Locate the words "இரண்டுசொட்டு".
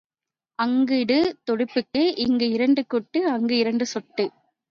3.55-4.25